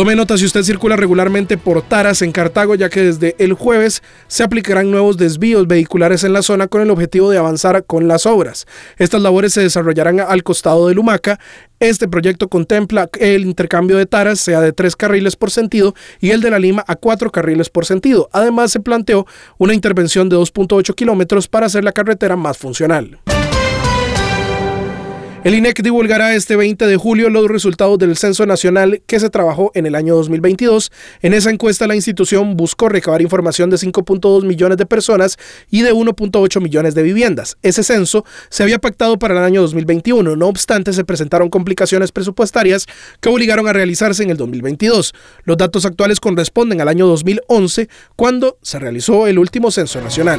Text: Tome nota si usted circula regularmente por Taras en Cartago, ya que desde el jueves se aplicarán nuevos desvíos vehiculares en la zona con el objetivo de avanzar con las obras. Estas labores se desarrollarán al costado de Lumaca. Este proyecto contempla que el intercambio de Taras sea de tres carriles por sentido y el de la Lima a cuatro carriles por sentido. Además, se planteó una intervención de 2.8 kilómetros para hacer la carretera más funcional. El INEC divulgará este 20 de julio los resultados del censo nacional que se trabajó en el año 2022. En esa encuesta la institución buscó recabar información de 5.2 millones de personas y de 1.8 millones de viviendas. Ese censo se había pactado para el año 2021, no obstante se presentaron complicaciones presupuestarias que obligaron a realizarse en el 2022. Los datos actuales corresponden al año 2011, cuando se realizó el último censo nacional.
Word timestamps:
Tome 0.00 0.16
nota 0.16 0.38
si 0.38 0.46
usted 0.46 0.62
circula 0.62 0.96
regularmente 0.96 1.58
por 1.58 1.82
Taras 1.82 2.22
en 2.22 2.32
Cartago, 2.32 2.74
ya 2.74 2.88
que 2.88 3.02
desde 3.02 3.36
el 3.38 3.52
jueves 3.52 4.02
se 4.28 4.42
aplicarán 4.42 4.90
nuevos 4.90 5.18
desvíos 5.18 5.66
vehiculares 5.66 6.24
en 6.24 6.32
la 6.32 6.40
zona 6.40 6.68
con 6.68 6.80
el 6.80 6.88
objetivo 6.88 7.28
de 7.28 7.36
avanzar 7.36 7.84
con 7.84 8.08
las 8.08 8.24
obras. 8.24 8.66
Estas 8.96 9.20
labores 9.20 9.52
se 9.52 9.60
desarrollarán 9.60 10.20
al 10.20 10.42
costado 10.42 10.88
de 10.88 10.94
Lumaca. 10.94 11.38
Este 11.80 12.08
proyecto 12.08 12.48
contempla 12.48 13.08
que 13.08 13.34
el 13.34 13.42
intercambio 13.42 13.98
de 13.98 14.06
Taras 14.06 14.40
sea 14.40 14.62
de 14.62 14.72
tres 14.72 14.96
carriles 14.96 15.36
por 15.36 15.50
sentido 15.50 15.94
y 16.18 16.30
el 16.30 16.40
de 16.40 16.50
la 16.50 16.58
Lima 16.58 16.82
a 16.86 16.96
cuatro 16.96 17.30
carriles 17.30 17.68
por 17.68 17.84
sentido. 17.84 18.30
Además, 18.32 18.72
se 18.72 18.80
planteó 18.80 19.26
una 19.58 19.74
intervención 19.74 20.30
de 20.30 20.36
2.8 20.36 20.94
kilómetros 20.94 21.46
para 21.46 21.66
hacer 21.66 21.84
la 21.84 21.92
carretera 21.92 22.36
más 22.36 22.56
funcional. 22.56 23.18
El 25.42 25.54
INEC 25.54 25.82
divulgará 25.82 26.34
este 26.34 26.54
20 26.54 26.86
de 26.86 26.96
julio 26.98 27.30
los 27.30 27.48
resultados 27.48 27.98
del 27.98 28.14
censo 28.18 28.44
nacional 28.44 29.00
que 29.06 29.18
se 29.18 29.30
trabajó 29.30 29.70
en 29.74 29.86
el 29.86 29.94
año 29.94 30.14
2022. 30.16 30.92
En 31.22 31.32
esa 31.32 31.48
encuesta 31.48 31.86
la 31.86 31.94
institución 31.94 32.58
buscó 32.58 32.90
recabar 32.90 33.22
información 33.22 33.70
de 33.70 33.78
5.2 33.78 34.44
millones 34.44 34.76
de 34.76 34.84
personas 34.84 35.38
y 35.70 35.80
de 35.80 35.94
1.8 35.94 36.60
millones 36.60 36.94
de 36.94 37.02
viviendas. 37.02 37.56
Ese 37.62 37.82
censo 37.82 38.26
se 38.50 38.64
había 38.64 38.80
pactado 38.80 39.18
para 39.18 39.32
el 39.32 39.42
año 39.42 39.62
2021, 39.62 40.36
no 40.36 40.46
obstante 40.46 40.92
se 40.92 41.04
presentaron 41.04 41.48
complicaciones 41.48 42.12
presupuestarias 42.12 42.84
que 43.22 43.30
obligaron 43.30 43.66
a 43.66 43.72
realizarse 43.72 44.22
en 44.22 44.28
el 44.28 44.36
2022. 44.36 45.14
Los 45.44 45.56
datos 45.56 45.86
actuales 45.86 46.20
corresponden 46.20 46.82
al 46.82 46.88
año 46.88 47.06
2011, 47.06 47.88
cuando 48.14 48.58
se 48.60 48.78
realizó 48.78 49.26
el 49.26 49.38
último 49.38 49.70
censo 49.70 50.02
nacional. 50.02 50.38